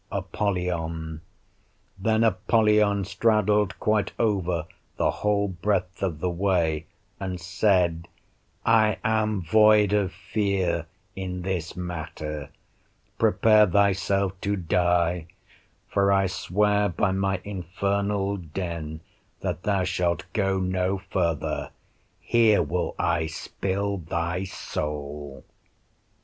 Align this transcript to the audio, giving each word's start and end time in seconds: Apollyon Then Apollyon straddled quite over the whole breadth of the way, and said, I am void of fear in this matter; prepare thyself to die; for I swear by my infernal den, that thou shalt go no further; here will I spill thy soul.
Apollyon 0.11 1.21
Then 1.95 2.23
Apollyon 2.23 3.05
straddled 3.05 3.79
quite 3.79 4.13
over 4.17 4.65
the 4.97 5.11
whole 5.21 5.47
breadth 5.49 6.01
of 6.01 6.19
the 6.21 6.29
way, 6.31 6.87
and 7.19 7.39
said, 7.39 8.07
I 8.65 8.97
am 9.03 9.43
void 9.43 9.93
of 9.93 10.11
fear 10.11 10.87
in 11.15 11.43
this 11.43 11.75
matter; 11.75 12.49
prepare 13.19 13.67
thyself 13.67 14.33
to 14.41 14.55
die; 14.55 15.27
for 15.87 16.11
I 16.11 16.25
swear 16.25 16.89
by 16.89 17.11
my 17.11 17.39
infernal 17.43 18.37
den, 18.37 19.01
that 19.41 19.61
thou 19.61 19.83
shalt 19.83 20.25
go 20.33 20.57
no 20.59 20.97
further; 21.11 21.69
here 22.19 22.63
will 22.63 22.95
I 22.97 23.27
spill 23.27 23.97
thy 23.97 24.45
soul. 24.45 25.45